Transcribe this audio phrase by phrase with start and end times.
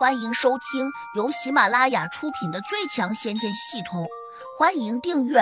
[0.00, 4.04] 欢迎收听由喜马拉雅出品的《最强仙剑系统》，
[4.58, 5.40] 欢迎订阅。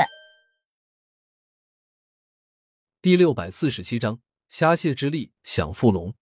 [3.01, 6.13] 第六百四十七章：虾蟹之力享富龙。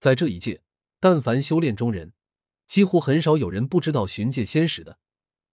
[0.00, 0.64] 在这一届，
[0.98, 2.12] 但凡修炼中人，
[2.66, 4.98] 几乎很少有人不知道寻界仙使的。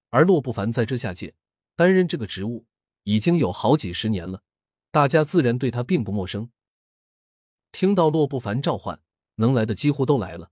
[0.10, 1.36] 而洛不凡在这下界
[1.76, 2.66] 担任这个职务
[3.04, 4.42] 已经有好几十年了，
[4.90, 6.50] 大家自然对他并不陌生。
[7.72, 9.00] 听到洛不凡召唤，
[9.36, 10.50] 能来的几乎都来了。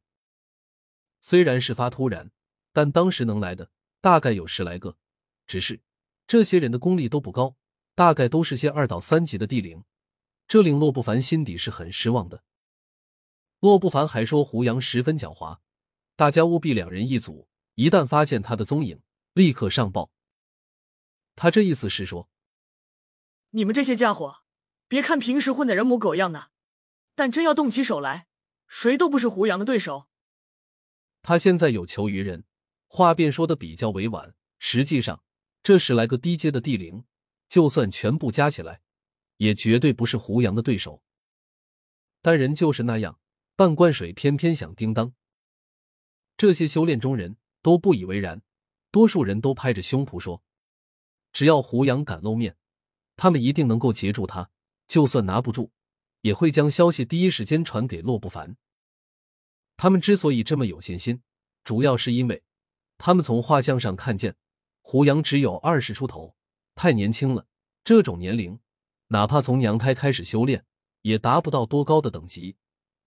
[1.29, 2.31] 虽然事发突然，
[2.71, 4.95] 但当时能来的大概有十来个。
[5.45, 5.81] 只是
[6.25, 7.57] 这些人的功力都不高，
[7.95, 9.83] 大概都是些二到三级的地灵，
[10.47, 12.45] 这令洛不凡心底是很失望的。
[13.59, 15.57] 洛不凡还说胡杨十分狡猾，
[16.15, 19.01] 大家务必两人一组，一旦发现他的踪影，
[19.33, 20.11] 立刻上报。
[21.35, 22.29] 他这意思是说，
[23.49, 24.43] 你们这些家伙，
[24.87, 26.51] 别看平时混的人模狗样的，
[27.15, 28.27] 但真要动起手来，
[28.69, 30.07] 谁都不是胡杨的对手。
[31.27, 32.45] 他现在有求于人，
[32.87, 34.33] 话便说的比较委婉。
[34.59, 35.21] 实际上，
[35.61, 37.03] 这十来个低阶的地灵，
[37.49, 38.79] 就算全部加起来，
[39.35, 41.03] 也绝对不是胡杨的对手。
[42.21, 43.19] 但人就是那样，
[43.57, 45.11] 半罐水偏偏响叮当。
[46.37, 48.41] 这些修炼中人都不以为然，
[48.89, 50.41] 多数人都拍着胸脯说
[51.33, 52.55] ：“只要胡杨敢露面，
[53.17, 54.49] 他们一定能够截住他。
[54.87, 55.71] 就算拿不住，
[56.21, 58.55] 也会将消息第一时间传给洛不凡。”
[59.77, 61.21] 他们之所以这么有信心，
[61.63, 62.43] 主要是因为
[62.97, 64.35] 他们从画像上看见
[64.81, 66.35] 胡杨只有二十出头，
[66.73, 67.45] 太年轻了。
[67.83, 68.59] 这种年龄，
[69.07, 70.65] 哪怕从娘胎开始修炼，
[71.03, 72.57] 也达不到多高的等级，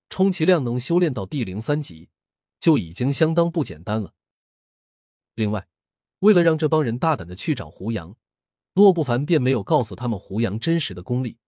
[0.09, 2.09] 充其量能修炼到地灵三级，
[2.61, 4.15] 就已经相当不简单了。
[5.35, 5.69] 另外，
[6.21, 8.17] 为了让这帮人大胆的去找胡杨，
[8.75, 11.39] 洛不凡便没有告诉他们胡杨真实的功力。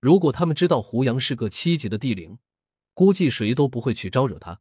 [0.00, 2.38] 如果他们知道胡杨是个七级的地灵，
[3.00, 4.60] 估计谁都不会去招惹他，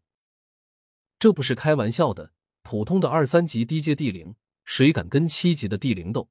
[1.19, 2.31] 这不是开玩笑的。
[2.63, 6.29] 普通的二三级低阶地灵，谁敢跟七级的地灵斗？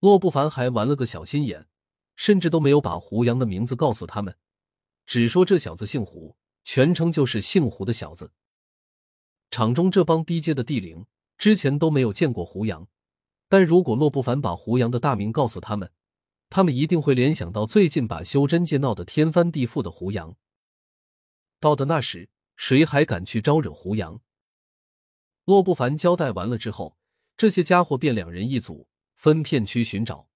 [0.00, 1.68] 洛不凡还玩了个小心眼，
[2.16, 4.36] 甚至都没有把胡杨的名字告诉他们，
[5.06, 6.34] 只说这小子姓胡，
[6.64, 8.32] 全称就是姓胡的小子。
[9.52, 11.06] 场中这帮低阶的地灵
[11.38, 12.88] 之前都没有见过胡杨，
[13.48, 15.92] 但如果洛不凡把胡杨的大名告诉他们，
[16.48, 20.34] 他们一定会联想到最近把修真界闹得天翻地覆的胡杨。
[21.60, 24.20] 到的那时，谁还敢去招惹胡杨？
[25.44, 26.96] 洛不凡交代完了之后，
[27.36, 30.26] 这些家伙便两人一组，分片区寻找。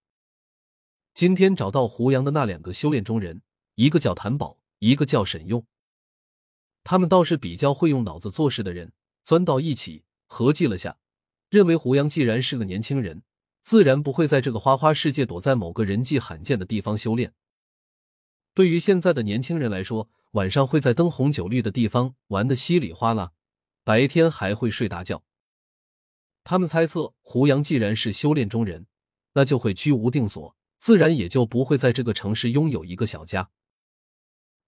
[1.14, 3.40] 今天找到胡杨的那两个修炼中人，
[3.76, 5.66] 一个叫谭宝，一个叫沈用。
[6.82, 8.92] 他们倒是比较会用脑子做事的人，
[9.22, 10.98] 钻到一起合计了下，
[11.48, 13.22] 认为胡杨既然是个年轻人，
[13.62, 17.32] 自然不会在这个花花世界躲在某个人迹罕见的地方修炼。
[18.52, 23.30] 对于现在的年轻人来说，晚上会在灯红酒绿的地方玩的稀里哗啦，
[23.84, 25.22] 白天还会睡大觉。
[26.42, 28.86] 他们猜测，胡杨既然是修炼中人，
[29.34, 33.48] 那就会居无定所，自然也就不会在这个城市拥有一个小家。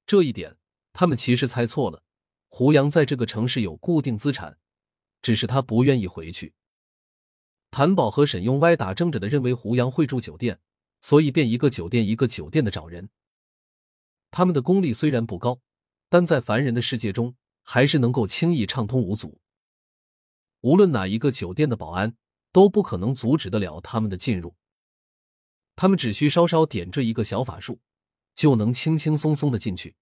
[0.06, 0.56] 这一点，
[0.92, 2.04] 他们其实猜错了。
[2.48, 4.58] 胡杨在这个城市有固定资产，
[5.20, 6.54] 只是他不愿意回去。
[7.72, 10.60] 谭宝和沈庸歪打正着的认为胡杨会住酒店，
[11.00, 13.10] 所以便一个酒店一个酒店的找人。
[14.30, 15.60] 他们的功力虽然不高，
[16.08, 19.40] 但在凡人的世界中还是能够轻易畅通无阻。
[20.60, 22.16] 无论哪一个酒店的保安
[22.52, 24.54] 都不可能阻止得了他们的进入。
[25.76, 27.80] 他们只需稍稍点缀一个小法术，
[28.34, 29.94] 就能轻轻松松的进去。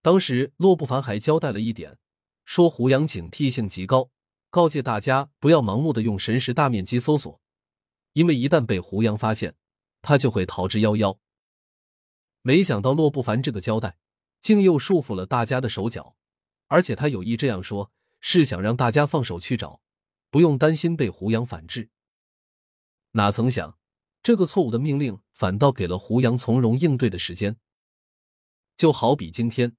[0.00, 1.98] 当时洛不凡还交代了一点，
[2.44, 4.10] 说胡杨警惕性极高，
[4.50, 7.40] 告诫大家不要盲目的用神识大面积搜索，
[8.12, 9.54] 因为一旦被胡杨发现，
[10.00, 11.18] 他就会逃之夭夭。
[12.42, 13.96] 没想到洛不凡这个交代，
[14.40, 16.16] 竟又束缚了大家的手脚，
[16.66, 19.80] 而且他有意这样说，是想让大家放手去找，
[20.28, 21.90] 不用担心被胡杨反制。
[23.12, 23.78] 哪曾想，
[24.22, 27.56] 这个错误的命令反倒给了胡杨从容应对的时间。
[28.76, 29.76] 就好比今天，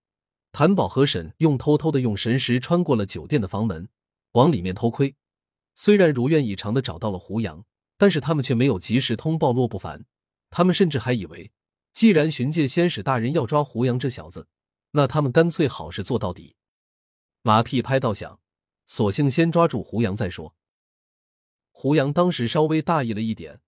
[0.53, 3.89] 谭宝和沈用偷偷的用神石穿过了酒店的房门，
[4.33, 5.15] 往里面偷窥。
[5.75, 7.65] 虽然如愿以偿的找到了胡杨，
[7.97, 10.05] 但是他们却没有及时通报洛不凡，
[10.49, 11.51] 他们甚至还以为。
[11.93, 14.47] 既然巡界仙使大人要抓胡杨这小子，
[14.91, 16.55] 那他们干脆好事做到底。
[17.43, 18.39] 马屁拍到响，
[18.85, 20.55] 索性先抓住胡杨再说。
[21.71, 23.61] 胡杨当时稍微大意了一点，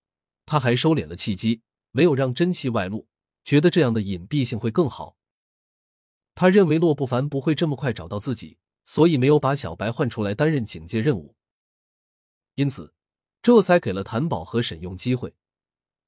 [0.46, 1.62] 他还收敛了气机，
[1.92, 3.08] 没有让真气外露，
[3.44, 5.18] 觉得这样的隐蔽性会更好。
[6.34, 11.36] 他认为洛不凡不会这么快找到自己，所以没有把小白换出来担任警戒任务。
[12.56, 12.94] 因此，
[13.42, 15.36] 这才给了谭宝和沈用机会。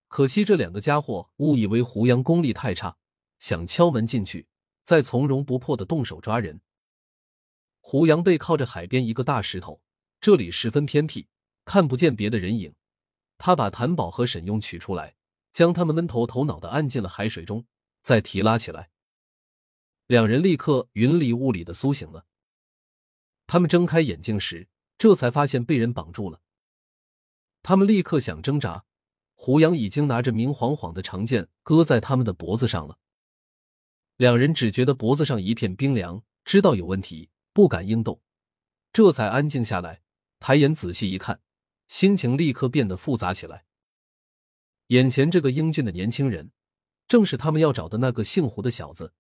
[0.08, 2.98] 可惜这两个家伙误以为胡杨功力太差，
[3.40, 4.48] 想敲门进去，
[4.84, 6.62] 再从容不迫的动手抓人。
[7.82, 9.82] 胡杨背靠着海边一个大石头，
[10.20, 11.28] 这里十分偏僻，
[11.66, 12.74] 看不见别的人影。
[13.38, 15.16] 他把谭宝和沈用取出来，
[15.54, 17.66] 将他们闷头头脑的按进了海水中，
[18.02, 18.90] 再提拉起来。
[20.08, 22.26] 两人立刻云里雾里的苏醒了。
[23.46, 24.68] 他们睁开眼睛时，
[24.98, 26.42] 这才发现被人绑住了。
[27.62, 28.86] 他们立刻想挣扎，
[29.40, 32.98] 胡杨已经拿着明晃晃的长剑搁在他们的脖子上了。
[34.18, 37.30] 两人只觉得脖子上一片冰凉，知道有问题。
[37.54, 38.22] 不敢应动，
[38.94, 40.02] 这才安静下来。
[40.40, 41.42] 抬眼仔细一看，
[41.88, 43.66] 心情立刻变得复杂起来。
[44.88, 46.52] 眼前这个英俊的年轻人，
[47.08, 49.14] 正是他们要找的那个姓胡的小子。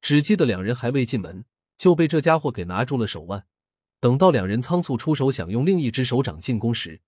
[0.00, 1.44] 只记得两人还未进门，
[1.76, 3.46] 就被这家伙给拿住了手腕。
[3.98, 7.00] 等到两人仓促出手，想用另一只手掌进攻时，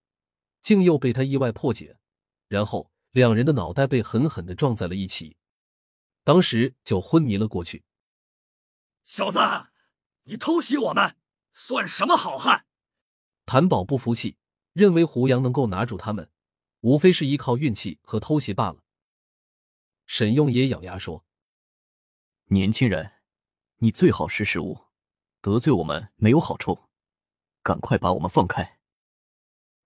[0.61, 1.99] 竟又被他意外破解。
[2.49, 5.37] 然后两人的脑袋被狠狠的撞在了一起，
[6.23, 7.85] 当时就昏迷了过去。
[9.05, 9.39] 小子！
[10.25, 11.17] 你偷袭我们，
[11.53, 12.65] 算什么好汉？
[13.45, 14.39] 谭宝不服气，
[14.73, 16.31] 认为胡杨能够拿住他们，
[16.81, 18.83] 无非是依靠运气和偷袭罢了。
[20.07, 21.27] 沈用也咬牙说
[22.49, 23.13] ：“年轻人，
[23.77, 24.87] 你最好识时务，
[25.43, 26.89] 得罪我们没有好处，
[27.63, 28.79] 赶快把我们放开。”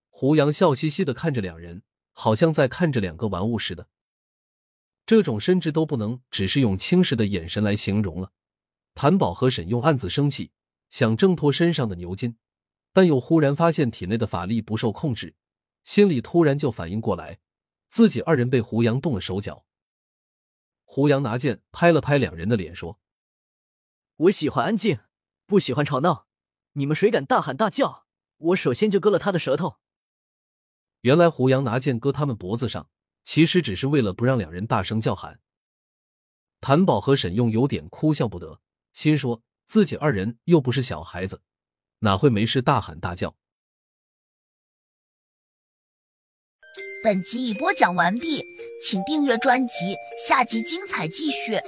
[0.08, 1.82] 胡杨笑嘻嘻的看着两人，
[2.20, 3.86] 好像在看着两个玩物似的。
[5.06, 8.32] 这种甚至都不能只是用轻视的眼神来形容了。
[8.96, 10.50] 谭宝和沈用暗自生气，
[10.90, 12.36] 想挣脱身上的牛筋，
[12.92, 15.36] 但又忽然发现体内的法力不受控制，
[15.84, 17.38] 心里突然就反应过来，
[17.86, 19.64] 自己二人被胡杨动了手脚。
[20.82, 22.98] 胡杨拿剑拍了拍两人的脸，说
[24.26, 24.98] ：“我喜欢安静，
[25.46, 26.26] 不喜欢吵闹。
[26.72, 28.06] 你们谁敢大喊大叫，
[28.38, 29.76] 我首先就割了他的舌头。”
[31.02, 32.88] 原来胡杨拿剑割他们脖子上，
[33.22, 35.40] 其实只是为了不让两人大声叫喊。
[36.60, 38.60] 谭宝和沈用有点哭笑不得。
[38.92, 41.40] 心说自己二人又不是小孩子，
[42.00, 43.36] 哪会没事大喊大叫？
[47.04, 48.42] 本集已播讲完毕，
[48.82, 49.94] 请订阅专辑，
[50.26, 51.60] 下集精彩继续。